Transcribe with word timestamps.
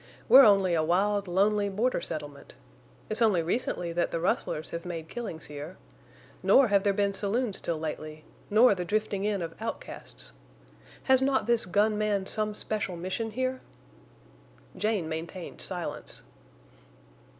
We're 0.27 0.45
only 0.47 0.73
a 0.73 0.81
wild, 0.81 1.27
lonely 1.27 1.69
border 1.69 2.01
settlement. 2.01 2.55
It's 3.07 3.21
only 3.21 3.43
recently 3.43 3.93
that 3.93 4.09
the 4.09 4.19
rustlers 4.19 4.71
have 4.71 4.83
made 4.83 5.07
killings 5.07 5.45
here. 5.45 5.77
Nor 6.41 6.69
have 6.69 6.81
there 6.81 6.91
been 6.91 7.13
saloons 7.13 7.61
till 7.61 7.77
lately, 7.77 8.25
nor 8.49 8.73
the 8.73 8.83
drifting 8.83 9.25
in 9.25 9.43
of 9.43 9.53
outcasts. 9.61 10.33
Has 11.03 11.21
not 11.21 11.45
this 11.45 11.67
gun 11.67 11.99
man 11.99 12.25
some 12.25 12.55
special 12.55 12.95
mission 12.97 13.29
here?" 13.29 13.61
Jane 14.75 15.07
maintained 15.07 15.61
silence. 15.61 16.23